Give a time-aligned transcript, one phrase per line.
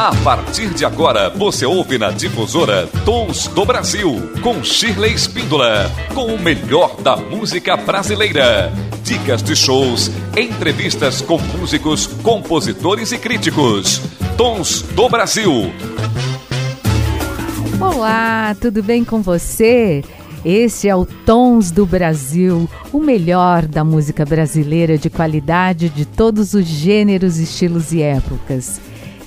[0.00, 6.34] A partir de agora, você ouve na difusora Tons do Brasil, com Shirley Espíndola, com
[6.34, 8.72] o melhor da música brasileira.
[9.04, 14.00] Dicas de shows, entrevistas com músicos, compositores e críticos.
[14.38, 15.70] Tons do Brasil.
[17.78, 20.02] Olá, tudo bem com você?
[20.42, 26.54] Esse é o Tons do Brasil, o melhor da música brasileira de qualidade de todos
[26.54, 28.80] os gêneros, estilos e épocas.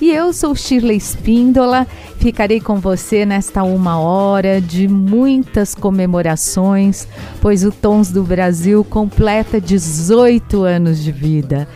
[0.04, 1.86] E eu sou Shirley Espíndola,
[2.18, 7.08] ficarei com você nesta uma hora de muitas comemorações,
[7.40, 11.66] pois o Tons do Brasil completa 18 anos de vida.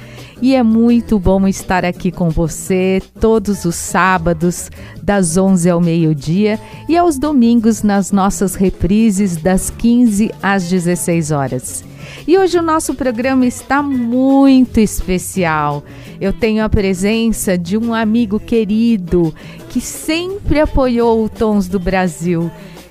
[0.43, 4.71] E é muito bom estar aqui com você todos os sábados,
[5.03, 11.83] das 11 ao meio-dia, e aos domingos nas nossas reprises, das 15 às 16 horas.
[12.27, 15.83] E hoje o nosso programa está muito especial.
[16.21, 19.33] Eu tenho a presença de um amigo querido
[19.69, 22.51] que sempre apoiou o Tons do Brasil.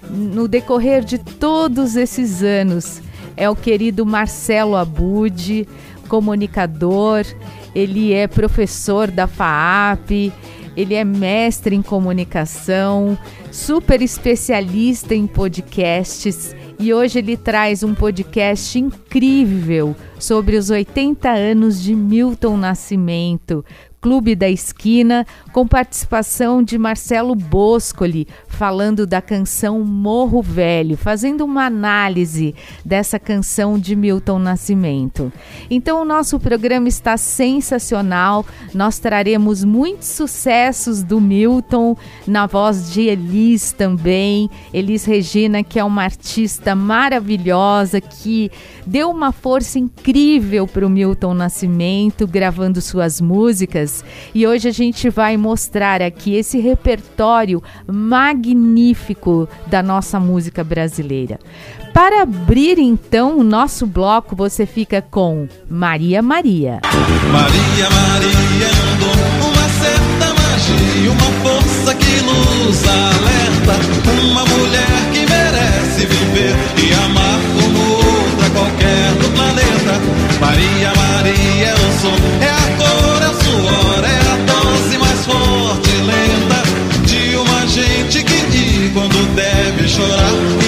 [0.10, 3.02] No decorrer de todos esses anos.
[3.36, 5.68] É o querido Marcelo Abude,
[6.08, 7.26] comunicador,
[7.76, 10.34] ele é professor da FAAP,
[10.76, 13.18] ele é mestre em comunicação,
[13.52, 21.82] super especialista em podcasts e hoje ele traz um podcast incrível sobre os 80 anos
[21.82, 23.66] de Milton Nascimento,
[24.00, 31.66] Clube da Esquina, com participação de Marcelo Boscoli, falando da canção Morro Velho, fazendo uma
[31.66, 32.54] análise
[32.86, 35.34] dessa canção de Milton Nascimento.
[35.70, 38.46] Então, o nosso programa está sensacional.
[38.72, 44.48] Nós traremos muitos sucessos do Milton, na voz de Elis também.
[44.72, 48.52] Elis Regina, que é uma artista maravilhosa, que
[48.86, 53.87] deu uma força incrível para o Milton Nascimento, gravando suas músicas
[54.34, 61.40] e hoje a gente vai mostrar aqui esse repertório magnífico da nossa música brasileira.
[61.94, 66.80] Para abrir então o nosso bloco, você fica com Maria Maria.
[67.32, 76.06] Maria Maria andou uma certa magia, uma força que nos alerta, uma mulher que merece
[76.06, 76.56] viver
[76.86, 80.00] e amar como outra qualquer do planeta.
[80.40, 82.47] Maria Maria, eu sou
[89.38, 90.67] deve chorar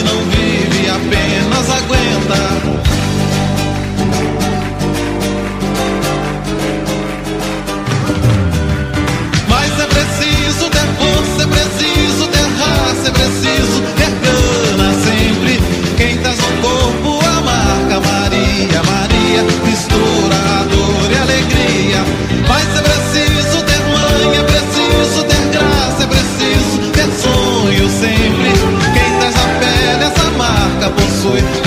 [31.32, 31.59] with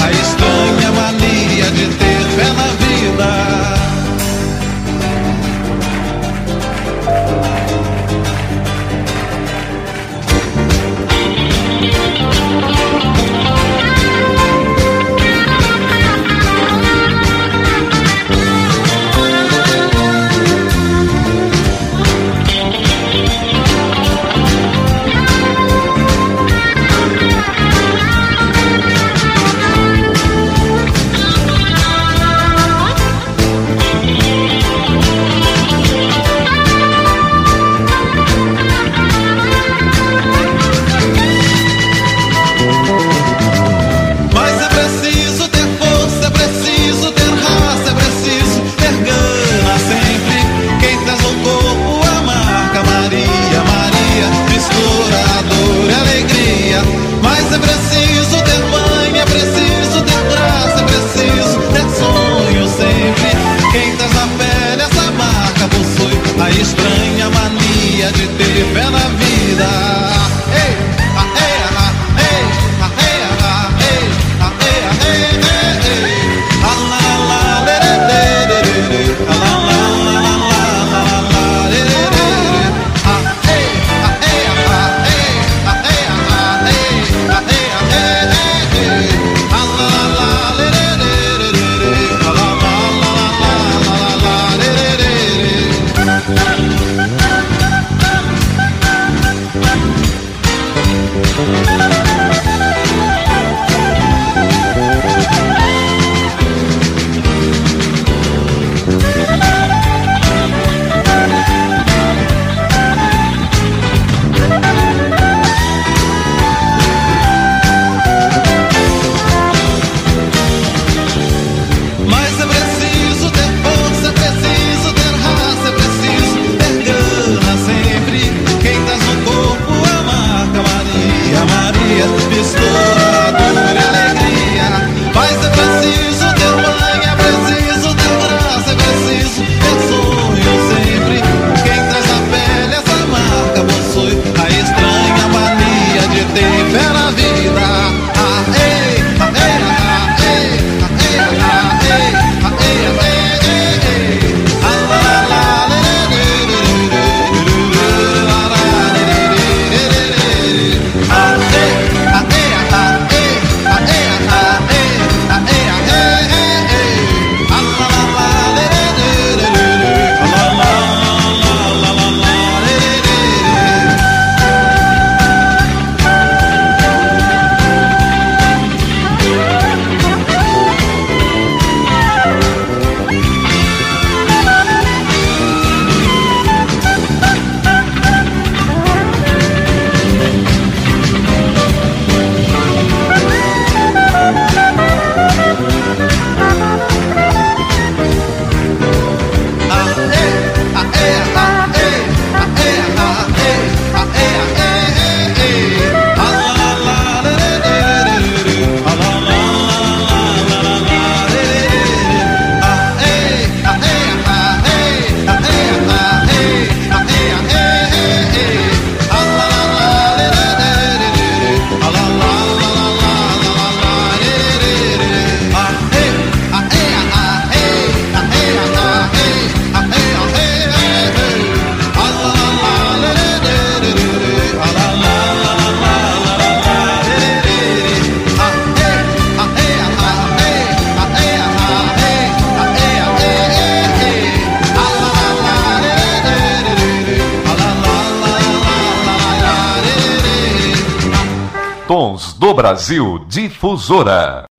[253.62, 254.51] Difusora.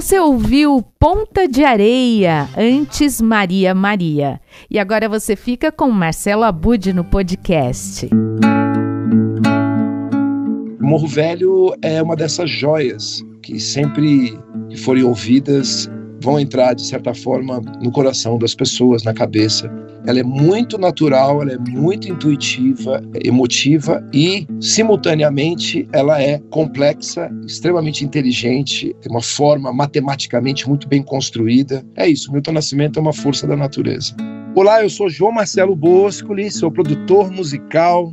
[0.00, 4.40] Você ouviu Ponta de Areia, antes Maria Maria.
[4.70, 8.08] E agora você fica com Marcelo Abud no podcast.
[10.80, 14.38] Morro Velho é uma dessas joias que sempre
[14.78, 15.86] forem ouvidas
[16.22, 19.70] vão entrar de certa forma no coração das pessoas, na cabeça.
[20.06, 28.04] Ela é muito natural, ela é muito intuitiva, emotiva e, simultaneamente, ela é complexa, extremamente
[28.04, 31.84] inteligente, tem uma forma matematicamente muito bem construída.
[31.96, 34.14] É isso, Milton Nascimento é uma força da natureza.
[34.54, 38.12] Olá, eu sou João Marcelo Boscoli, sou produtor musical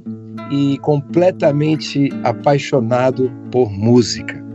[0.52, 4.47] e completamente apaixonado por música.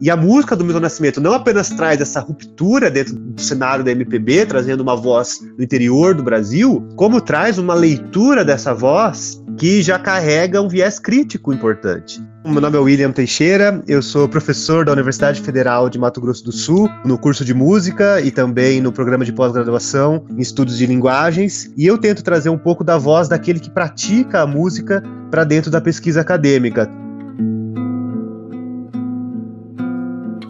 [0.00, 3.90] E a música do Milton Nascimento não apenas traz essa ruptura dentro do cenário da
[3.90, 9.82] MPB, trazendo uma voz do interior do Brasil, como traz uma leitura dessa voz que
[9.82, 12.18] já carrega um viés crítico importante.
[12.46, 16.52] Meu nome é William Teixeira, eu sou professor da Universidade Federal de Mato Grosso do
[16.52, 21.70] Sul, no curso de música e também no programa de pós-graduação em estudos de linguagens,
[21.76, 25.70] e eu tento trazer um pouco da voz daquele que pratica a música para dentro
[25.70, 26.90] da pesquisa acadêmica.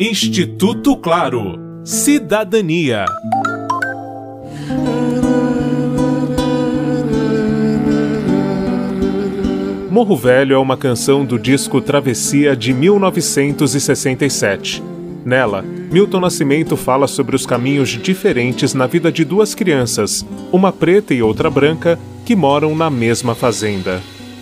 [0.03, 1.61] Instituto Claro.
[1.85, 3.05] Cidadania.
[9.91, 14.83] Morro Velho é uma canção do disco Travessia de 1967.
[15.23, 21.13] Nela, Milton Nascimento fala sobre os caminhos diferentes na vida de duas crianças, uma preta
[21.13, 24.01] e outra branca, que moram na mesma fazenda.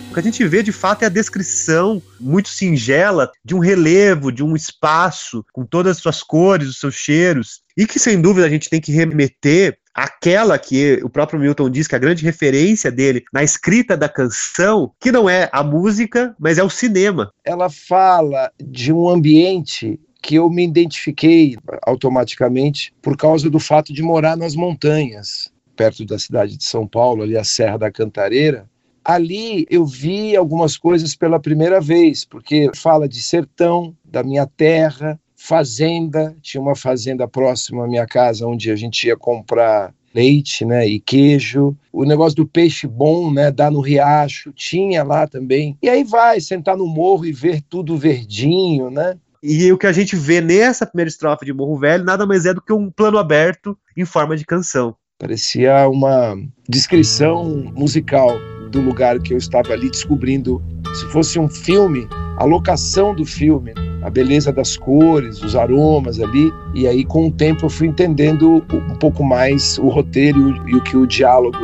[0.09, 4.31] O que a gente vê de fato é a descrição muito singela de um relevo,
[4.31, 8.47] de um espaço, com todas as suas cores, os seus cheiros, e que sem dúvida
[8.47, 12.23] a gente tem que remeter aquela que o próprio Milton diz que é a grande
[12.23, 17.31] referência dele na escrita da canção, que não é a música, mas é o cinema.
[17.45, 24.01] Ela fala de um ambiente que eu me identifiquei automaticamente por causa do fato de
[24.01, 28.67] morar nas montanhas, perto da cidade de São Paulo, ali a Serra da Cantareira,
[29.09, 35.19] ali eu vi algumas coisas pela primeira vez, porque fala de sertão, da minha terra,
[35.35, 40.87] fazenda, tinha uma fazenda próxima à minha casa onde a gente ia comprar leite, né,
[40.87, 41.75] e queijo.
[41.91, 45.75] O negócio do peixe bom, né, dar no riacho, tinha lá também.
[45.81, 49.17] E aí vai sentar no morro e ver tudo verdinho, né?
[49.41, 52.53] E o que a gente vê nessa primeira estrofe de Morro Velho nada mais é
[52.53, 54.95] do que um plano aberto em forma de canção.
[55.17, 56.35] Parecia uma
[56.67, 58.37] descrição musical
[58.69, 60.61] do lugar que eu estava ali descobrindo.
[60.93, 62.07] Se fosse um filme,
[62.37, 66.51] a locação do filme, a beleza das cores, os aromas ali.
[66.73, 70.81] E aí, com o tempo, eu fui entendendo um pouco mais o roteiro e o
[70.81, 71.57] que o diálogo,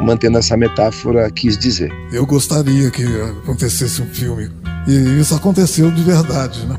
[0.00, 1.92] mantendo essa metáfora, quis dizer.
[2.12, 3.04] Eu gostaria que
[3.42, 4.50] acontecesse um filme.
[4.86, 6.76] E isso aconteceu de verdade, né?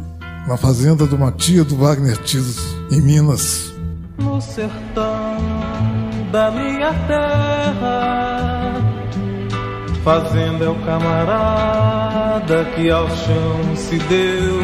[0.48, 2.60] Na fazenda de uma tia do Wagner Tiso,
[2.92, 3.74] em Minas.
[4.18, 5.38] No sertão
[6.32, 8.93] da minha terra
[10.04, 14.60] Fazenda é o camarada que ao chão se deu.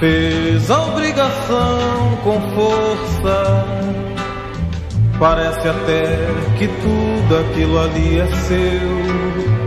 [0.00, 3.64] Fez a obrigação com força.
[5.20, 6.26] Parece até
[6.58, 9.63] que tudo aquilo ali é seu.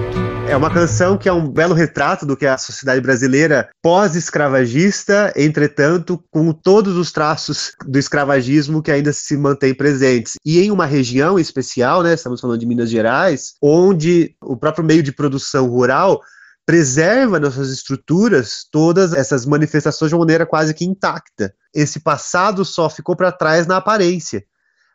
[0.47, 5.33] É uma canção que é um belo retrato do que é a sociedade brasileira pós-escravagista,
[5.35, 10.35] entretanto, com todos os traços do escravagismo que ainda se mantém presentes.
[10.45, 15.03] E em uma região especial, né, estamos falando de Minas Gerais, onde o próprio meio
[15.03, 16.21] de produção rural
[16.65, 21.53] preserva nas suas estruturas todas essas manifestações de uma maneira quase que intacta.
[21.75, 24.45] Esse passado só ficou para trás na aparência.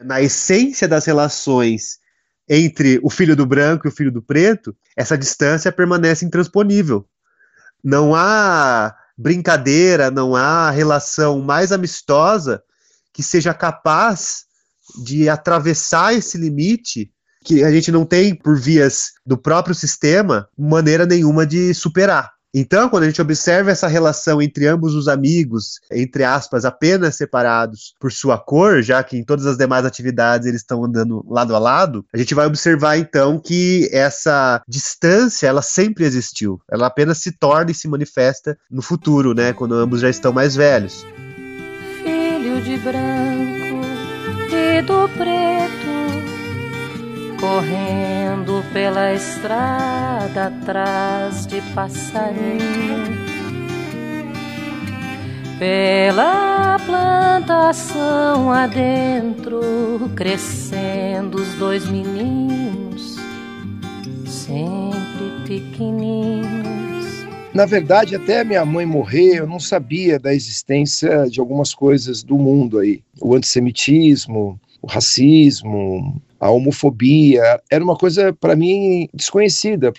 [0.00, 2.01] Na essência das relações
[2.48, 7.06] entre o filho do branco e o filho do preto, essa distância permanece intransponível.
[7.82, 12.62] Não há brincadeira, não há relação mais amistosa
[13.12, 14.44] que seja capaz
[15.04, 17.12] de atravessar esse limite
[17.44, 22.31] que a gente não tem por vias do próprio sistema maneira nenhuma de superar.
[22.54, 27.94] Então, quando a gente observa essa relação entre ambos os amigos, entre aspas, apenas separados
[27.98, 31.58] por sua cor, já que em todas as demais atividades eles estão andando lado a
[31.58, 36.60] lado, a gente vai observar então que essa distância, ela sempre existiu.
[36.70, 40.54] Ela apenas se torna e se manifesta no futuro, né, quando ambos já estão mais
[40.54, 41.06] velhos.
[42.02, 43.86] Filho de branco
[44.52, 45.81] e do preto
[47.42, 53.18] correndo pela estrada atrás de passarinho,
[55.58, 59.60] pela plantação adentro,
[60.14, 63.16] crescendo os dois meninos,
[64.24, 67.26] sempre pequeninos.
[67.52, 72.38] Na verdade, até minha mãe morrer, eu não sabia da existência de algumas coisas do
[72.38, 73.02] mundo aí.
[73.20, 79.92] O antissemitismo, o racismo, a homofobia, era uma coisa para mim desconhecida.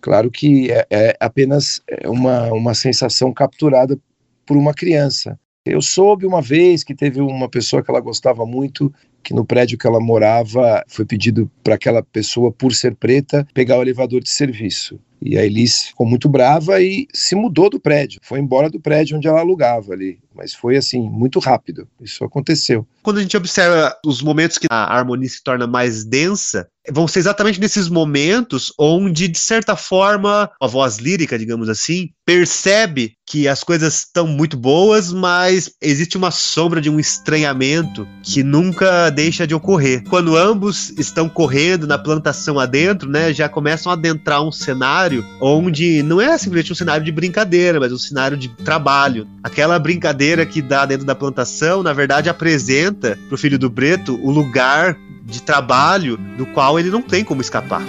[0.00, 3.98] Claro que é, é apenas é, uma, uma sensação capturada
[4.46, 5.38] por uma criança.
[5.64, 9.78] Eu soube uma vez que teve uma pessoa que ela gostava muito que no prédio
[9.78, 14.30] que ela morava foi pedido para aquela pessoa, por ser preta, pegar o elevador de
[14.30, 14.98] serviço.
[15.22, 19.18] E a Elis ficou muito brava e se mudou do prédio, foi embora do prédio
[19.18, 20.18] onde ela alugava ali.
[20.40, 21.86] Mas foi assim, muito rápido.
[22.00, 22.86] Isso aconteceu.
[23.02, 27.18] Quando a gente observa os momentos que a harmonia se torna mais densa, vão ser
[27.18, 33.62] exatamente nesses momentos onde, de certa forma, a voz lírica, digamos assim, percebe que as
[33.62, 39.54] coisas estão muito boas, mas existe uma sombra de um estranhamento que nunca deixa de
[39.54, 40.02] ocorrer.
[40.08, 46.02] Quando ambos estão correndo na plantação adentro, né, já começam a adentrar um cenário onde
[46.02, 49.28] não é simplesmente um cenário de brincadeira, mas um cenário de trabalho.
[49.42, 54.18] Aquela brincadeira que dá dentro da plantação, na verdade, apresenta para o filho do Breto
[54.22, 57.82] o lugar de trabalho do qual ele não tem como escapar.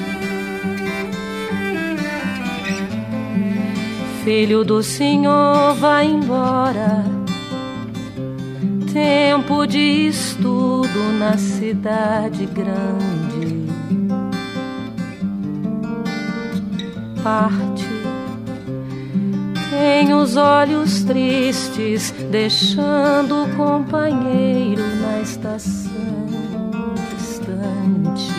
[4.23, 7.03] Filho do Senhor, vai embora.
[8.93, 13.65] Tempo de estudo na cidade grande.
[17.23, 18.00] Parte.
[19.71, 28.33] Tem os olhos tristes, deixando o companheiro na estação distante.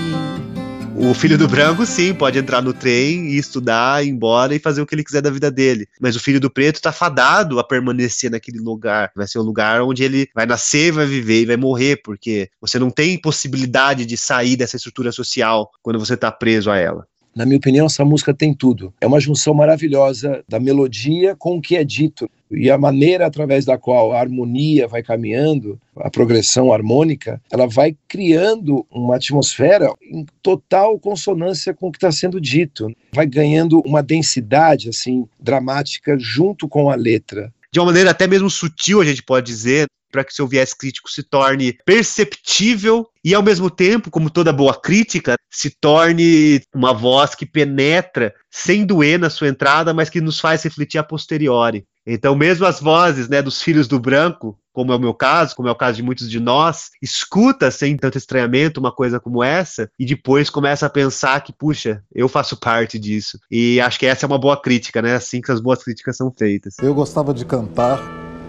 [0.95, 4.83] O filho do branco, sim, pode entrar no trem e estudar, ir embora e fazer
[4.83, 5.89] o que ele quiser da vida dele.
[5.99, 9.11] Mas o filho do preto tá fadado a permanecer naquele lugar.
[9.17, 12.79] Vai ser o lugar onde ele vai nascer, vai viver e vai morrer, porque você
[12.79, 17.07] não tem possibilidade de sair dessa estrutura social quando você tá preso a ela.
[17.35, 18.93] Na minha opinião, essa música tem tudo.
[19.01, 22.31] É uma junção maravilhosa da melodia com o que é dito.
[22.51, 27.97] E a maneira através da qual a harmonia vai caminhando, a progressão harmônica, ela vai
[28.07, 32.93] criando uma atmosfera em total consonância com o que está sendo dito.
[33.13, 37.51] Vai ganhando uma densidade assim dramática junto com a letra.
[37.73, 41.11] De uma maneira até mesmo sutil, a gente pode dizer, para que seu viés crítico
[41.11, 47.35] se torne perceptível e, ao mesmo tempo, como toda boa crítica, se torne uma voz
[47.35, 51.85] que penetra sem doer na sua entrada, mas que nos faz refletir a posteriori.
[52.07, 55.69] Então, mesmo as vozes né, dos filhos do branco, como é o meu caso, como
[55.69, 59.91] é o caso de muitos de nós, escuta sem tanto estranhamento uma coisa como essa
[59.99, 63.39] e depois começa a pensar que, puxa, eu faço parte disso.
[63.51, 65.15] E acho que essa é uma boa crítica, né?
[65.15, 66.77] Assim que as boas críticas são feitas.
[66.81, 68.01] Eu gostava de cantar,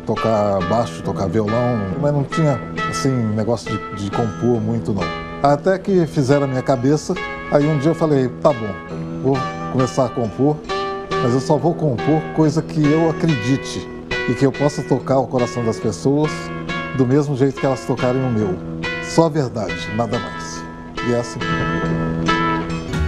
[0.06, 2.60] tocar baixo, tocar violão, mas não tinha,
[2.90, 5.04] assim, negócio de, de compor muito, não.
[5.42, 7.14] Até que fizeram a minha cabeça,
[7.52, 9.38] aí um dia eu falei, tá bom, vou
[9.72, 10.58] começar a compor,
[11.22, 13.93] mas eu só vou compor coisa que eu acredite
[14.30, 16.32] e que eu possa tocar o coração das pessoas
[16.98, 18.58] do mesmo jeito que elas tocarem o meu.
[19.04, 20.64] Só a verdade, nada mais.
[21.08, 21.40] E é assim.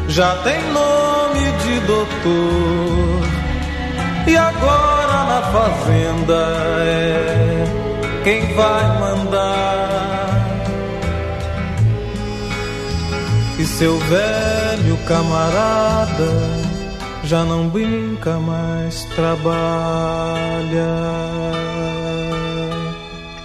[0.10, 3.26] Já tem nome de doutor.
[4.28, 6.34] E agora na fazenda
[6.84, 7.64] é
[8.24, 10.46] quem vai mandar.
[13.58, 16.65] E seu velho camarada
[17.26, 20.86] já não brinca, mais trabalha.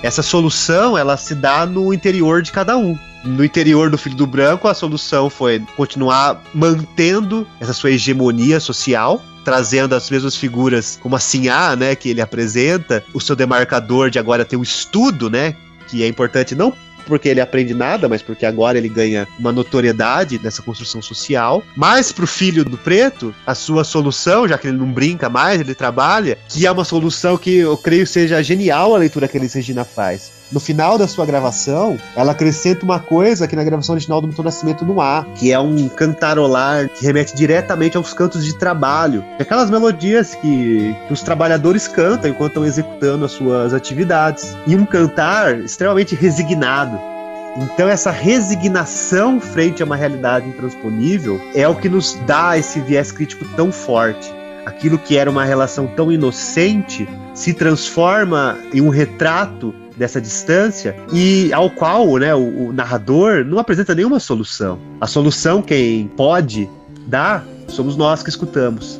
[0.02, 2.98] Essa solução, ela se dá no interior de cada um.
[3.24, 9.22] No interior do Filho do Branco, a solução foi continuar mantendo essa sua hegemonia social,
[9.44, 14.18] trazendo as mesmas figuras como a Sinhá, né, que ele apresenta, o seu demarcador de
[14.18, 15.54] agora ter um estudo, né,
[15.88, 16.72] que é importante não
[17.06, 21.62] porque ele aprende nada, mas porque agora ele ganha uma notoriedade nessa construção social.
[21.76, 25.74] Mas pro filho do preto, a sua solução, já que ele não brinca mais, ele
[25.74, 29.54] trabalha, que é uma solução que eu creio seja genial a leitura que a Elis
[29.54, 30.39] Regina faz.
[30.52, 34.42] No final da sua gravação, ela acrescenta uma coisa que na gravação original do Milton
[34.42, 39.24] Nascimento não há, que é um cantarolar que remete diretamente aos cantos de trabalho.
[39.38, 44.56] Aquelas melodias que, que os trabalhadores cantam enquanto estão executando as suas atividades.
[44.66, 46.98] E um cantar extremamente resignado.
[47.56, 53.12] Então, essa resignação frente a uma realidade intransponível é o que nos dá esse viés
[53.12, 54.32] crítico tão forte.
[54.66, 61.52] Aquilo que era uma relação tão inocente se transforma em um retrato dessa distância e
[61.52, 64.78] ao qual né, o, o narrador não apresenta nenhuma solução.
[64.98, 66.66] A solução quem pode
[67.06, 68.98] dar somos nós que escutamos.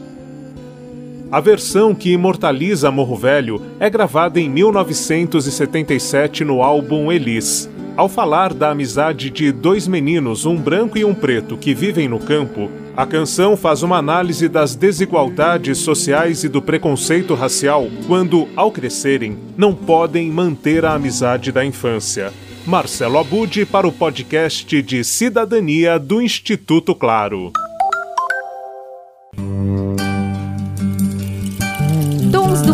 [1.32, 7.70] A versão que imortaliza Morro Velho é gravada em 1977 no álbum Elis.
[7.96, 12.18] Ao falar da amizade de dois meninos, um branco e um preto, que vivem no
[12.18, 18.70] campo, a canção faz uma análise das desigualdades sociais e do preconceito racial quando, ao
[18.70, 22.33] crescerem, não podem manter a amizade da infância.
[22.66, 27.53] Marcelo Abude para o podcast de Cidadania do Instituto Claro.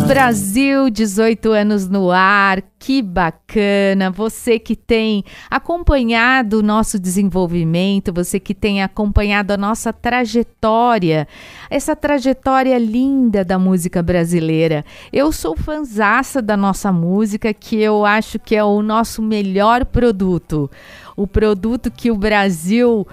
[0.07, 4.09] Brasil, 18 anos no ar, que bacana!
[4.09, 11.27] Você que tem acompanhado o nosso desenvolvimento, você que tem acompanhado a nossa trajetória,
[11.69, 14.85] essa trajetória linda da música brasileira.
[15.11, 20.71] Eu sou fanzaça da nossa música, que eu acho que é o nosso melhor produto.
[21.17, 23.05] O produto que o Brasil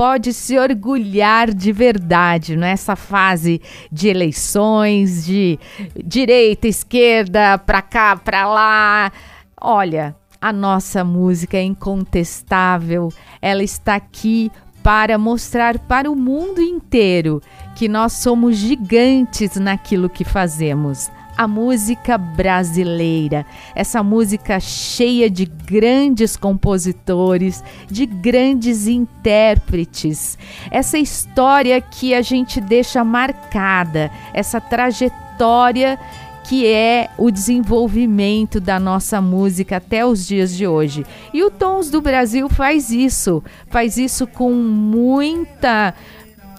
[0.00, 3.60] pode se orgulhar de verdade nessa fase
[3.92, 5.58] de eleições, de
[6.02, 9.12] direita, esquerda, para cá, para lá.
[9.60, 14.50] Olha, a nossa música é incontestável, ela está aqui
[14.82, 17.42] para mostrar para o mundo inteiro
[17.76, 21.10] que nós somos gigantes naquilo que fazemos
[21.40, 30.36] a música brasileira, essa música cheia de grandes compositores, de grandes intérpretes,
[30.70, 35.98] essa história que a gente deixa marcada, essa trajetória
[36.44, 41.06] que é o desenvolvimento da nossa música até os dias de hoje.
[41.32, 45.94] E o Tons do Brasil faz isso, faz isso com muita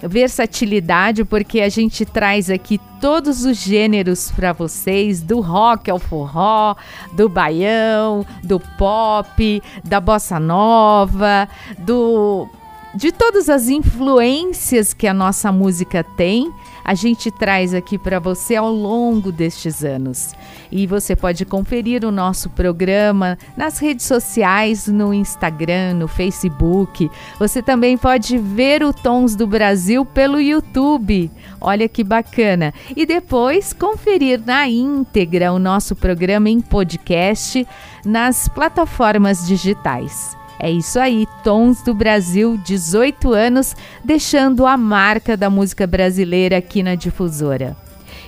[0.07, 6.75] versatilidade, porque a gente traz aqui todos os gêneros para vocês, do rock ao forró,
[7.13, 11.47] do baião, do pop, da bossa nova,
[11.79, 12.47] do
[12.93, 16.51] de todas as influências que a nossa música tem
[16.83, 20.33] a gente traz aqui para você ao longo destes anos.
[20.71, 27.09] E você pode conferir o nosso programa nas redes sociais, no Instagram, no Facebook.
[27.37, 31.29] Você também pode ver o Tons do Brasil pelo YouTube.
[31.59, 32.73] Olha que bacana.
[32.95, 37.67] E depois conferir na íntegra o nosso programa em podcast
[38.05, 40.40] nas plataformas digitais.
[40.63, 46.83] É isso aí, Tons do Brasil, 18 anos, deixando a marca da música brasileira aqui
[46.83, 47.75] na difusora.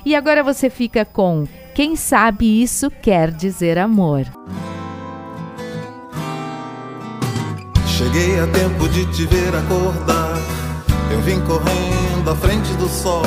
[0.04, 4.26] E agora você fica com Quem sabe isso quer dizer amor.
[7.86, 10.34] Cheguei a tempo de te ver acordar.
[11.12, 13.22] Eu vim correndo à frente do sol.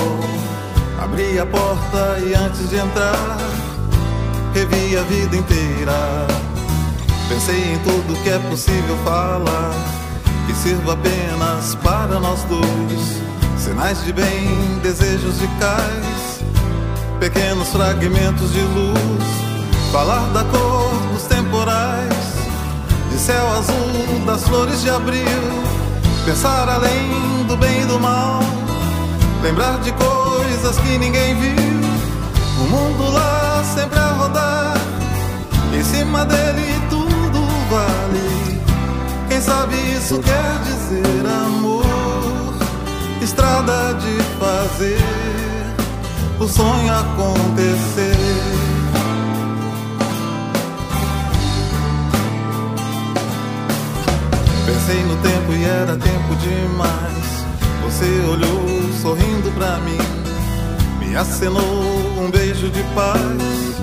[1.00, 3.38] Abri a porta e antes de entrar,
[4.52, 6.55] revi a vida inteira.
[7.28, 9.74] Pensei em tudo que é possível falar,
[10.46, 13.20] que sirva apenas para nós dois.
[13.58, 16.44] Sinais de bem, desejos de cais,
[17.18, 19.24] pequenos fragmentos de luz.
[19.90, 22.14] Falar da cor dos temporais,
[23.10, 25.66] de céu azul, das flores de abril.
[26.24, 28.38] Pensar além do bem e do mal,
[29.42, 31.56] lembrar de coisas que ninguém viu.
[32.60, 34.74] O mundo lá sempre a rodar,
[35.74, 36.85] em cima dele
[37.76, 38.60] vale.
[39.28, 42.54] Quem sabe isso quer dizer amor,
[43.20, 44.98] estrada de fazer
[46.40, 48.16] o sonho acontecer.
[54.64, 57.26] Pensei no tempo e era tempo demais.
[57.84, 59.98] Você olhou sorrindo pra mim,
[60.98, 61.62] me acenou
[62.18, 63.76] um beijo de paz,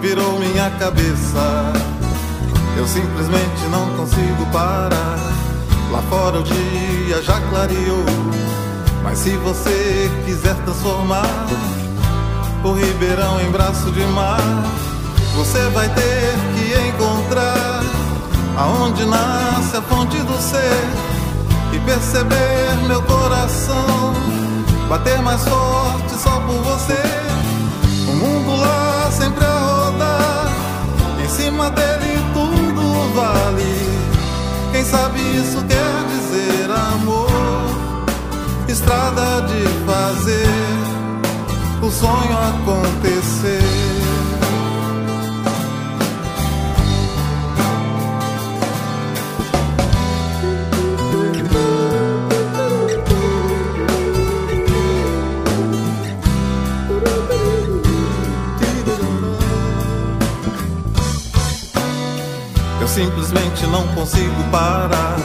[0.00, 1.91] virou minha cabeça
[2.76, 5.18] eu simplesmente não consigo parar.
[5.90, 8.04] Lá fora o dia já clareou.
[9.02, 11.46] Mas se você quiser transformar
[12.64, 14.40] o Ribeirão em braço de mar,
[15.34, 17.82] você vai ter que encontrar
[18.56, 20.86] aonde nasce a fonte do ser
[21.74, 24.14] e perceber meu coração
[24.88, 27.02] bater mais forte só por você.
[28.08, 30.52] O mundo lá sempre a rodar,
[31.24, 32.21] em cima dele
[33.14, 33.74] vale.
[34.72, 37.28] Quem sabe isso quer dizer amor?
[38.68, 40.92] Estrada de fazer
[41.82, 43.61] o sonho acontecer.
[62.92, 65.16] Simplesmente não consigo parar.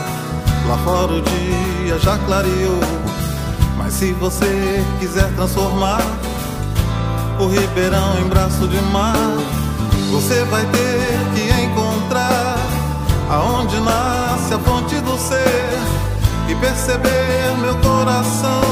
[0.66, 2.80] Lá fora o dia já clareou.
[3.76, 6.00] Mas se você quiser transformar
[7.38, 9.14] o Ribeirão em braço de mar,
[10.10, 12.56] você vai ter que encontrar
[13.30, 15.78] aonde nasce a fonte do ser
[16.48, 18.62] e perceber meu coração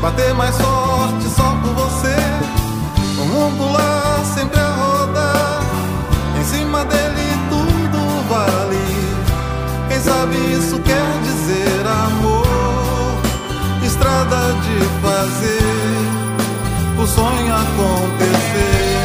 [0.00, 2.16] bater mais forte só por você.
[3.20, 5.60] O mundo lá sempre a rodar
[6.40, 7.17] em cima dele
[8.68, 8.76] vale.
[9.88, 12.46] Quem sabe isso quer dizer amor?
[13.84, 18.97] Estrada de fazer o sonho acontecer.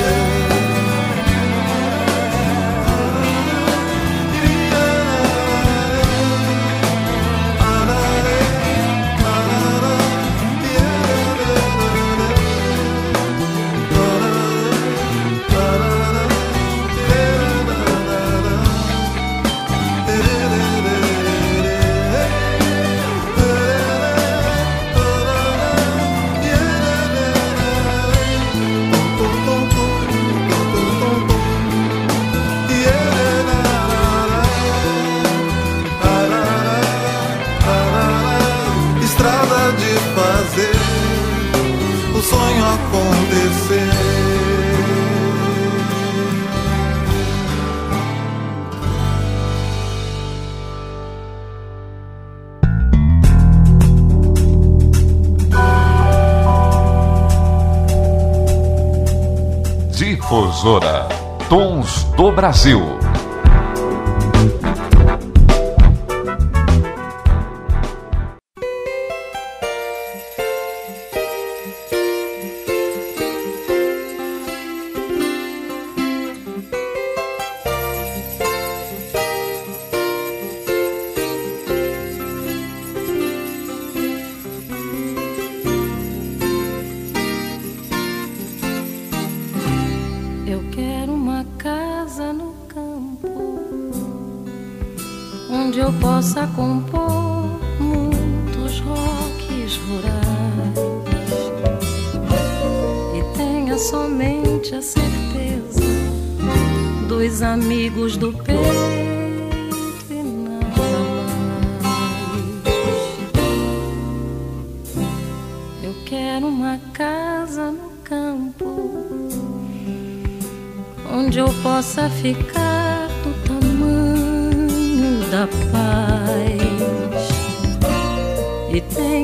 [62.44, 62.93] Brasil.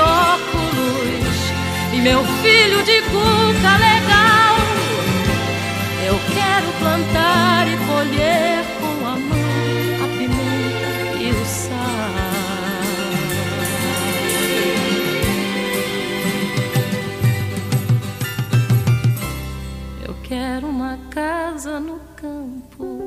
[0.00, 1.38] óculos
[1.92, 4.56] e meu filho de cuca legal.
[6.06, 12.00] Eu quero plantar e colher com a mão a pimenta e o sal.
[20.06, 23.00] Eu quero uma casa no campo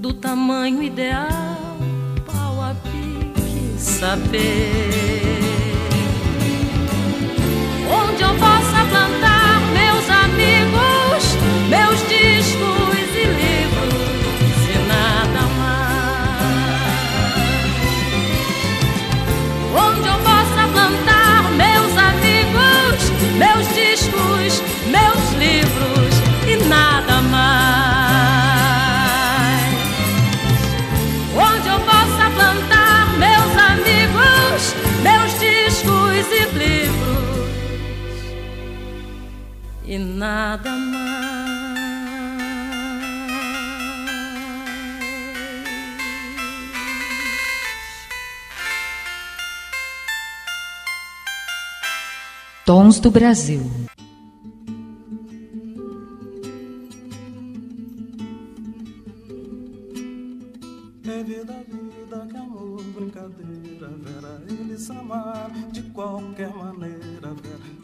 [0.00, 1.78] do tamanho ideal,
[2.26, 5.03] pau a pique, saber.
[40.14, 40.94] Brasil.
[52.64, 53.60] Tons do Brasil.
[61.06, 61.54] É vida,
[62.30, 67.03] que amor, brincadeira, Vera, eles amaram de qualquer maneira,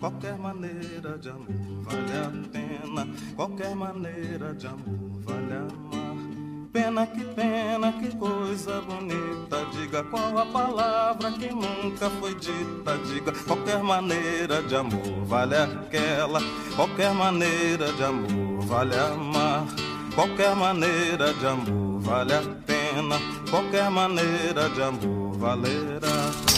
[0.01, 6.11] qualquer maneira de amor vale a pena, qualquer maneira de amor vale amar.
[6.73, 9.67] Pena que pena, que coisa bonita.
[9.73, 12.97] Diga qual a palavra que nunca foi dita.
[13.09, 16.41] Diga qualquer maneira de amor vale aquela.
[16.77, 19.67] Qualquer maneira de amor vale amar.
[20.15, 23.19] Qualquer maneira de amor vale a pena.
[23.51, 26.50] Qualquer maneira de amor valerá.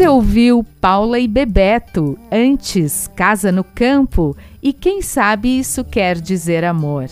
[0.00, 6.64] Você ouviu Paula e Bebeto, antes Casa no Campo e quem sabe isso quer dizer
[6.64, 7.10] amor.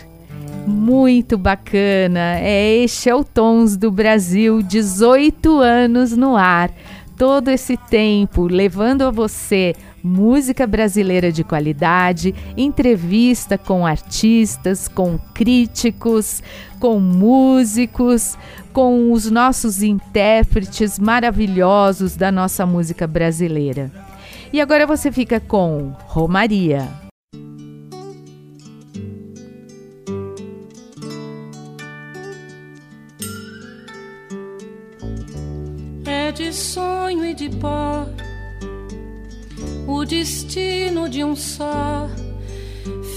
[0.66, 6.70] Muito bacana, é este é o Tons do Brasil, 18 anos no ar.
[7.14, 16.42] Todo esse tempo levando a você música brasileira de qualidade, entrevista com artistas, com críticos,
[16.79, 18.38] com músicos,
[18.72, 23.90] com os nossos intérpretes maravilhosos da nossa música brasileira.
[24.52, 26.88] E agora você fica com Romaria.
[36.07, 38.07] É de sonho e de pó
[39.88, 42.07] o destino de um só.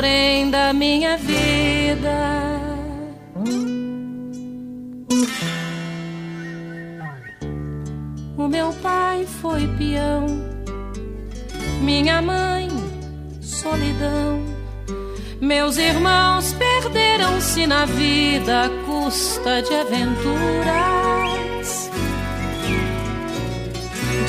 [0.00, 2.16] Trem da minha vida.
[8.34, 10.26] O meu pai foi peão,
[11.82, 12.70] minha mãe,
[13.42, 14.42] solidão.
[15.38, 21.20] Meus irmãos perderam-se na vida à custa de aventuras.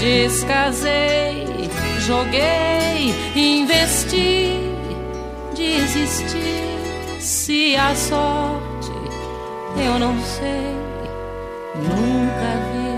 [0.02, 1.42] Descasei
[2.02, 4.71] joguei, investi,
[5.62, 6.62] desisti.
[7.20, 8.92] Se a sorte
[9.78, 10.76] eu não sei,
[11.76, 12.92] nunca vi.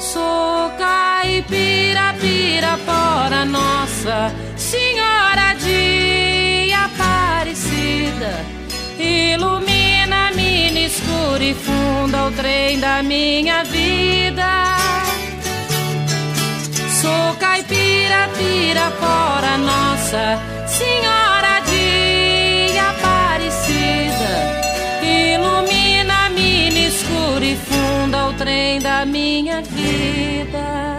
[0.00, 8.32] Sou caipira, pirapora, nossa Senhora de Aparecida.
[8.98, 14.76] Ilumina mina escura e funda o trem da minha vida.
[17.00, 24.32] Sou caipira, pirapora, nossa Senhora de Aparecida.
[25.02, 30.98] Ilumina a mina escura e funda o trem da minha vida.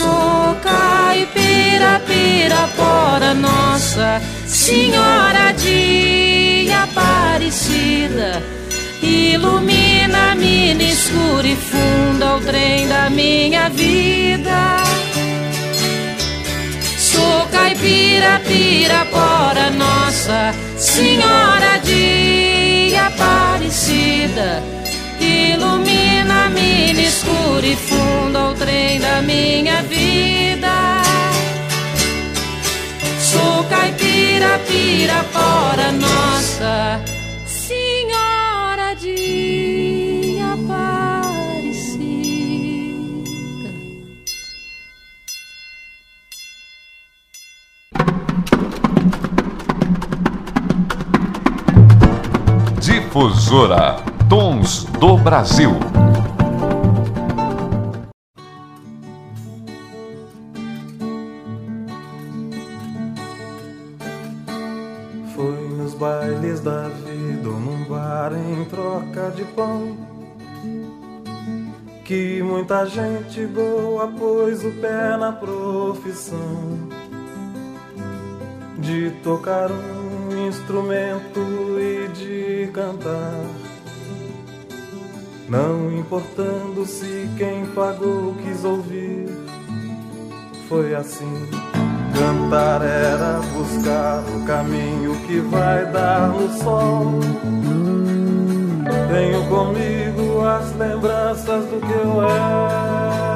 [0.00, 8.42] Sou caipira, pirapora, nossa Senhora de Aparecida.
[9.02, 14.78] Ilumina a mina escura e funda o trem da minha vida.
[16.96, 24.79] Sou caipira, pirapora, nossa Senhora de Aparecida
[25.52, 31.02] ilumina-me no e funda o trem da minha vida.
[33.18, 37.00] Sou caipira, pira, fora nossa
[37.46, 42.10] Senhora de Aparecida.
[52.80, 55.72] Difusora Tons do Brasil.
[65.34, 69.96] Foi nos bailes da vida num bar em troca de pão
[72.04, 76.88] que muita gente boa pôs o pé na profissão
[78.78, 81.40] de tocar um instrumento
[81.80, 83.69] e de cantar.
[85.50, 89.26] Não importando se quem pagou quis ouvir,
[90.68, 91.48] foi assim.
[92.16, 97.18] Cantar era buscar o caminho que vai dar no sol.
[99.12, 103.29] Tenho comigo as lembranças do que eu era.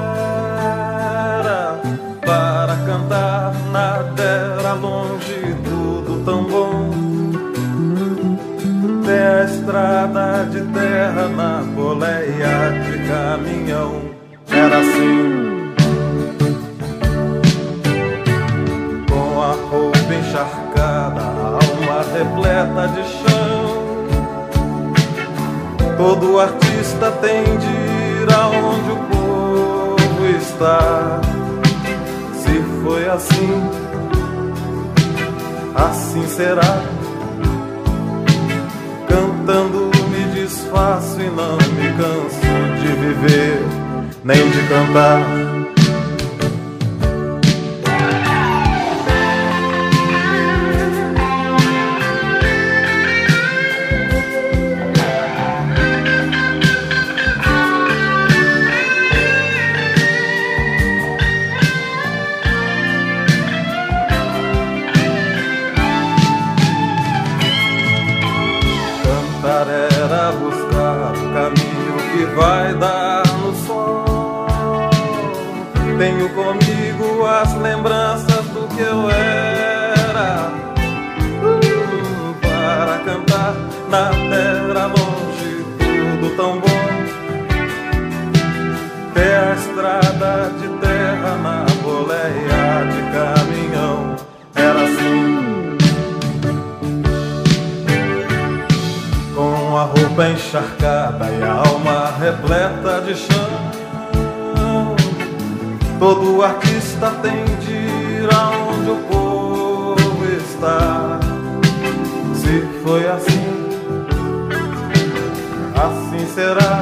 [26.24, 31.20] Todo artista tem de ir aonde o povo está.
[32.32, 33.70] Se foi assim,
[35.74, 36.82] assim será.
[39.06, 43.62] Cantando me desfaço e não me canso de viver,
[44.24, 44.64] nem de.
[44.64, 45.43] Cantar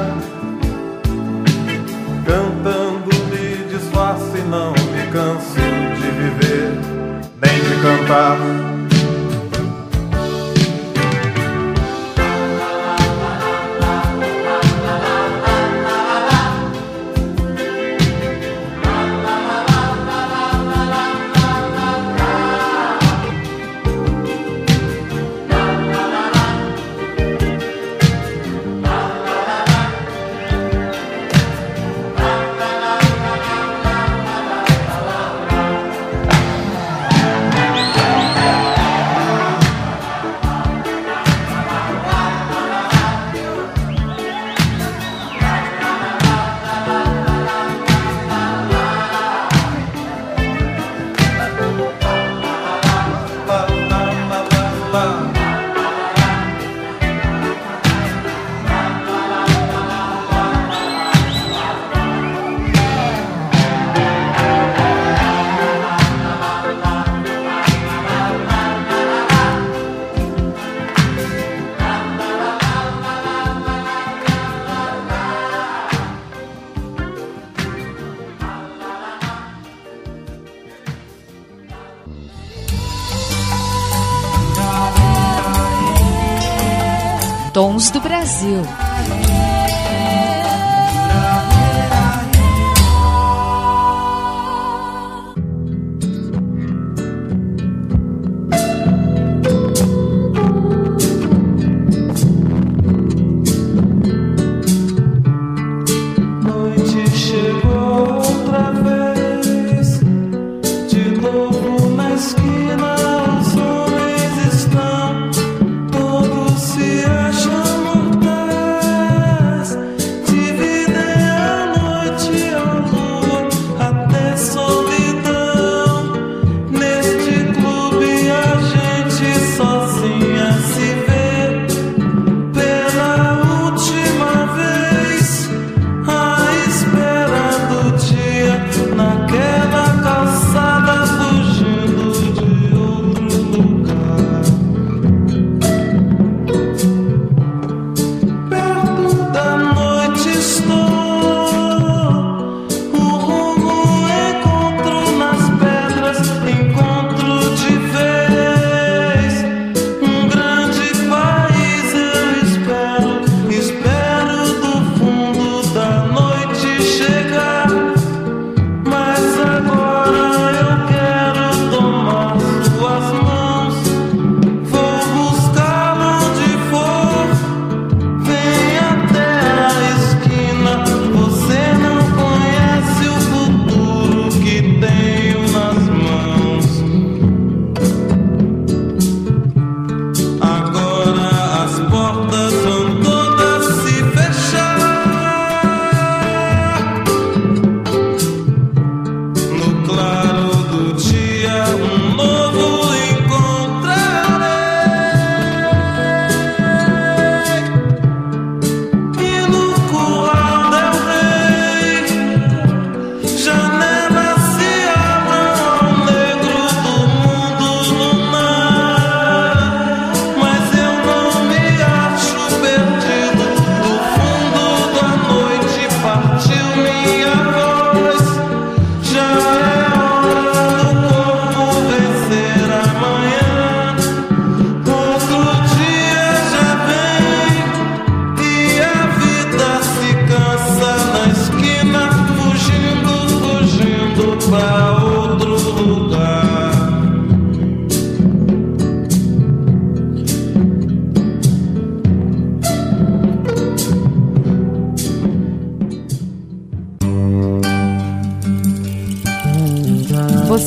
[0.03, 0.42] será.
[87.73, 88.82] Tons do Brasil.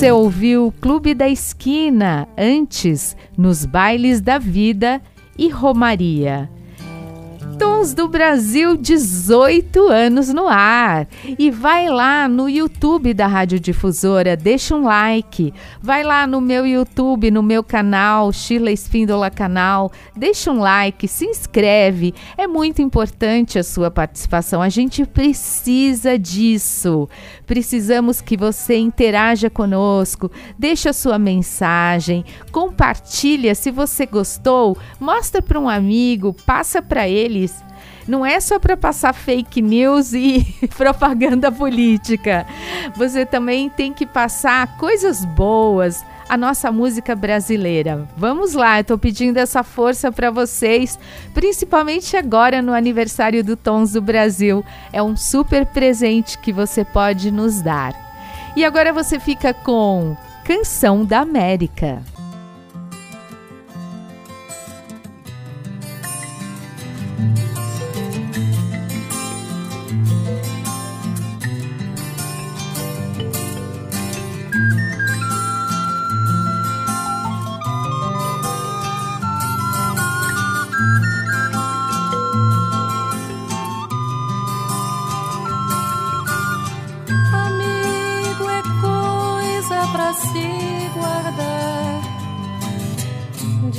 [0.07, 5.03] Você ouviu Clube da Esquina, antes, nos Bailes da Vida
[5.37, 6.49] e Romaria.
[7.77, 11.07] Tons do Brasil, 18 anos no ar.
[11.39, 15.53] E vai lá no YouTube da Rádio Difusora, deixa um like.
[15.83, 21.27] Vai lá no meu YouTube, no meu canal, Sheila Espíndola Canal, deixa um like, se
[21.27, 22.14] inscreve.
[22.39, 24.62] É muito importante a sua participação.
[24.62, 27.07] A gente precisa disso.
[27.47, 35.61] Precisamos que você interaja conosco, deixe a sua mensagem, compartilha se você gostou, mostra para
[35.61, 37.66] um amigo, passa para eles
[38.07, 40.47] não é só para passar fake news e
[40.77, 42.47] propaganda política.
[42.97, 48.07] Você também tem que passar coisas boas, a nossa música brasileira.
[48.17, 50.99] Vamos lá, eu tô pedindo essa força para vocês,
[51.35, 54.65] principalmente agora no aniversário do Tons do Brasil.
[54.93, 57.95] É um super presente que você pode nos dar.
[58.57, 62.03] E agora você fica com Canção da América.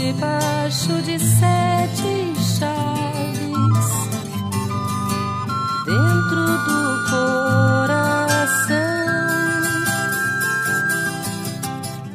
[0.07, 3.89] Debaixo de sete chaves
[5.85, 7.97] dentro do coração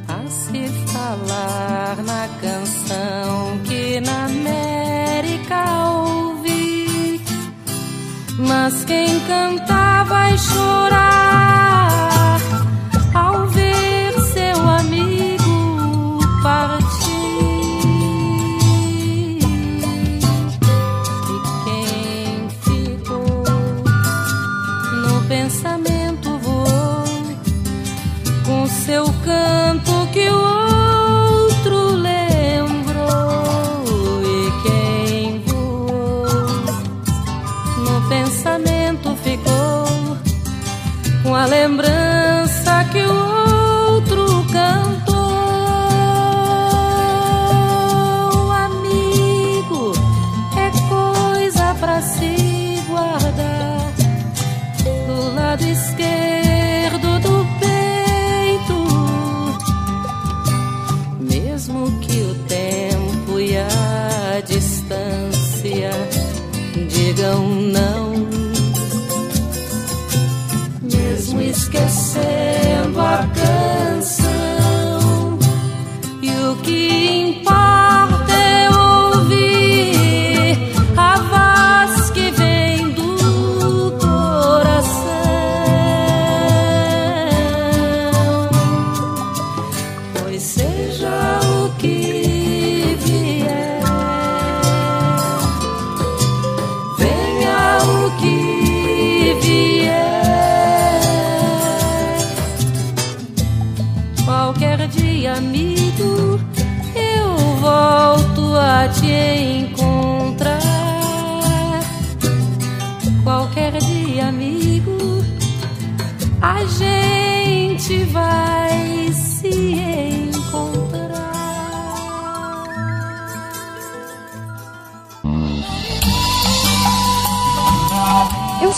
[0.09, 5.65] a se falar na canção que na América
[5.95, 7.21] ouvi,
[8.39, 11.12] mas quem canta vai chorar.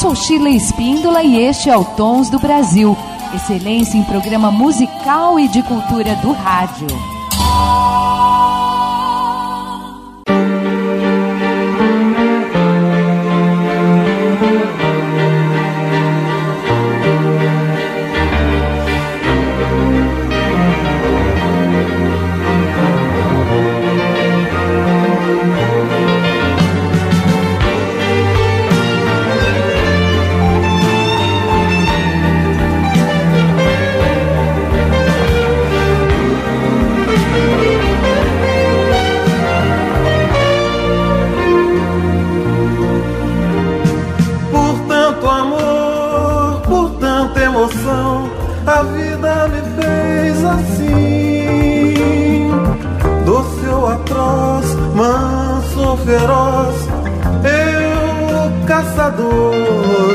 [0.05, 2.95] Sou Sheila Espíndola e este é o Tons do Brasil.
[3.35, 7.14] Excelência em programa musical e de cultura do rádio.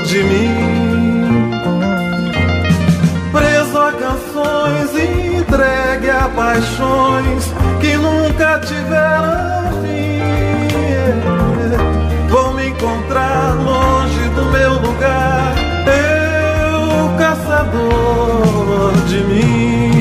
[0.06, 1.52] De mim.
[3.32, 4.96] Preso a canções
[6.10, 10.20] há paixões que nunca tiveram fim.
[12.30, 15.54] Vou me encontrar longe do meu lugar,
[15.86, 19.99] eu caçador de mim.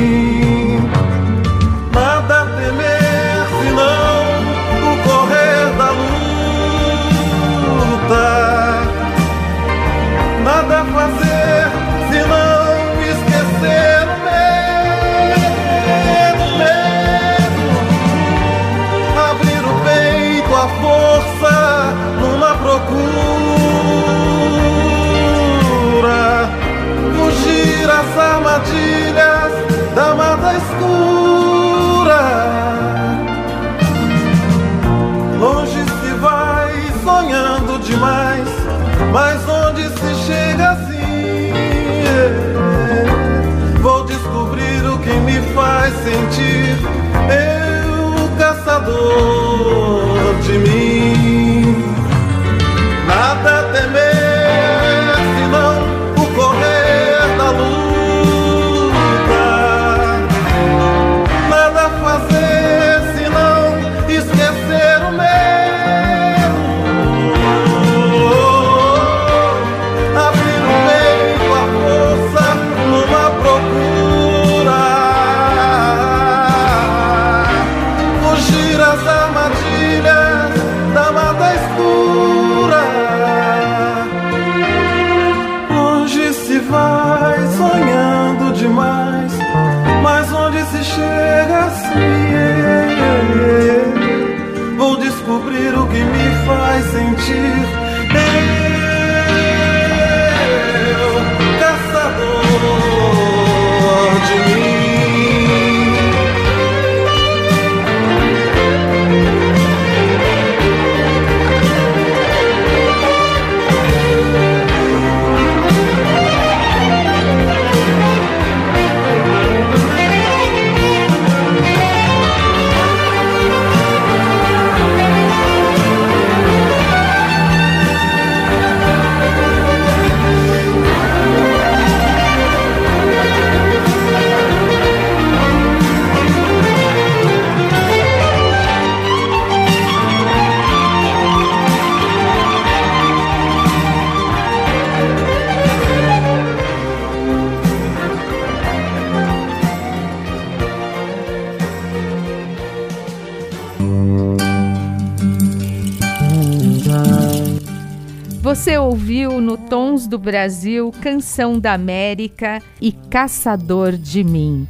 [158.59, 164.67] Você ouviu no Tons do Brasil Canção da América e Caçador de Mim.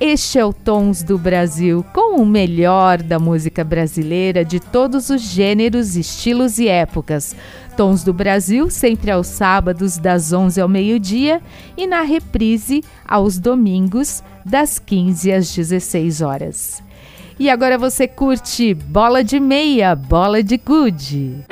[0.00, 5.22] Este é o Tons do Brasil, com o melhor da música brasileira de todos os
[5.22, 7.36] gêneros, estilos e épocas.
[7.76, 11.40] Tons do Brasil, sempre aos sábados, das 11 ao meio-dia,
[11.76, 16.82] e na reprise, aos domingos, das 15 às 16 horas.
[17.38, 21.46] E agora você curte Bola de Meia, Bola de Gude.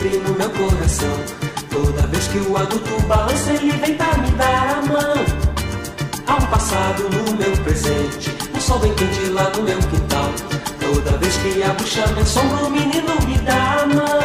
[0.00, 1.14] Sempre no meu coração.
[1.70, 5.14] Toda vez que o adulto balança, ele vem pra me dar a mão.
[6.26, 10.30] Há um passado no meu presente, um sol bem quente lá no meu quintal.
[10.80, 14.20] Toda vez que a bucha me assombra, o menino me dá a mão.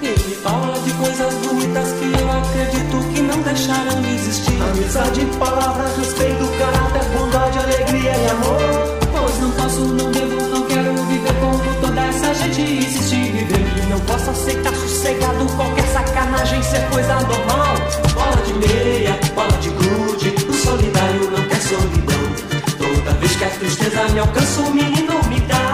[0.00, 4.62] E me fala de coisas bonitas que eu acredito que não deixarão de existir.
[4.62, 8.98] Amizade, palavras, respeito, caráter, bondade, alegria e amor.
[9.12, 13.21] Pois não posso, não devo, não quero viver como toda essa gente insiste em viver.
[13.21, 13.21] E
[13.92, 17.74] não posso aceitar sossegado qualquer sacanagem ser coisa normal.
[18.14, 22.22] Bola de meia, bola de grude, o solidário não quer solidão.
[22.78, 25.71] Toda vez que a tristeza me alcança, o menino me dá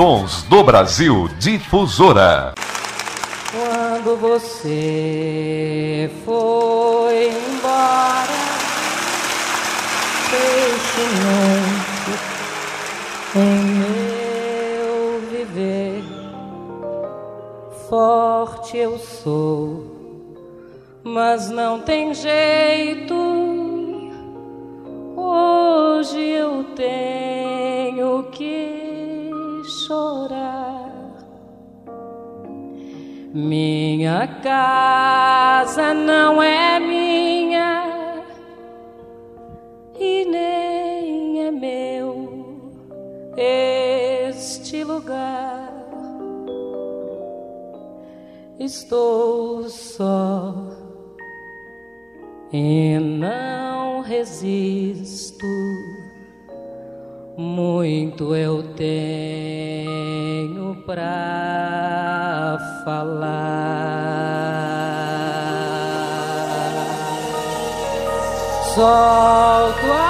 [0.00, 2.54] tons do Brasil Difusora.
[3.52, 8.32] Quando você foi embora,
[10.30, 11.02] deixe
[13.36, 16.02] em meu viver.
[17.90, 19.84] Forte eu sou,
[21.04, 23.14] mas não tem jeito.
[25.14, 28.79] Hoje eu tenho que
[29.90, 30.92] chorar.
[33.34, 38.22] Minha casa não é minha
[39.98, 42.70] e nem é meu
[43.36, 45.72] este lugar.
[48.60, 50.54] Estou só
[52.52, 55.46] e não resisto
[57.36, 59.86] muito eu tenho
[60.84, 64.10] pra falar.
[68.74, 70.09] Solto a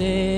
[0.00, 0.29] say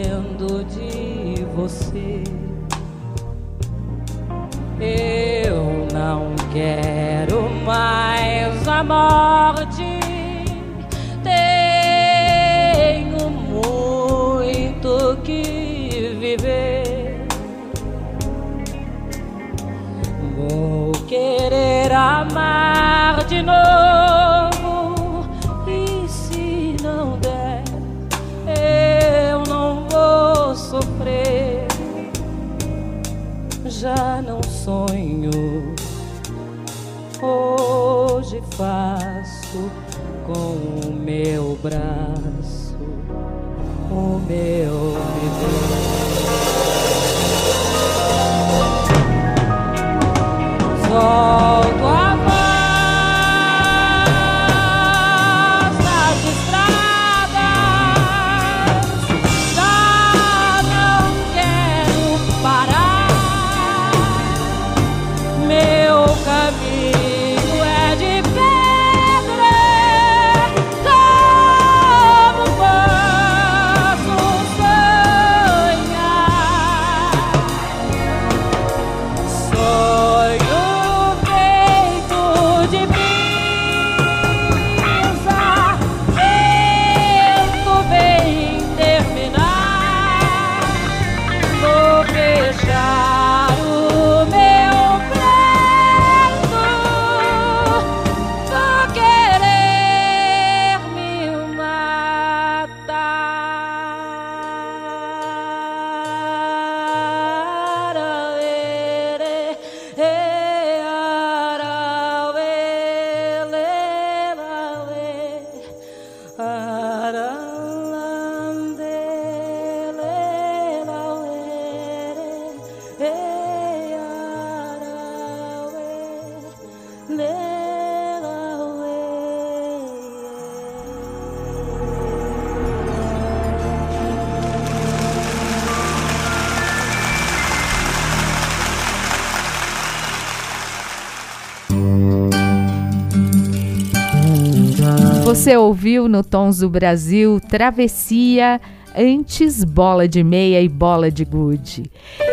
[145.42, 148.60] Você ouviu no Tons do Brasil Travessia
[148.96, 151.90] antes bola de meia e bola de gude.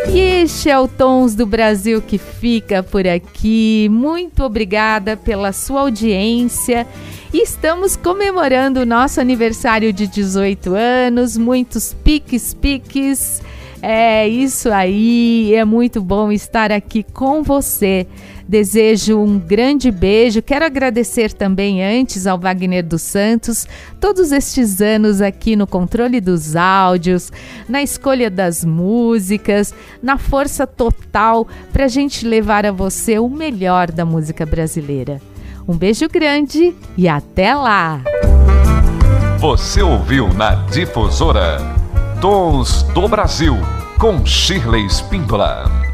[0.08, 3.88] E este é o Tons do Brasil que fica por aqui.
[3.90, 6.86] Muito obrigada pela sua audiência.
[7.34, 13.42] Estamos comemorando o nosso aniversário de 18 anos, muitos piques, piques.
[13.82, 18.06] É isso aí, é muito bom estar aqui com você
[18.50, 20.42] Desejo um grande beijo.
[20.42, 23.64] Quero agradecer também antes ao Wagner dos Santos
[24.00, 27.30] todos estes anos aqui no controle dos áudios,
[27.68, 29.72] na escolha das músicas,
[30.02, 35.22] na força total para a gente levar a você o melhor da música brasileira.
[35.68, 38.02] Um beijo grande e até lá!
[39.38, 41.58] Você ouviu na Difusora
[42.20, 43.54] Tons do Brasil
[43.96, 45.89] com Shirley Spindola.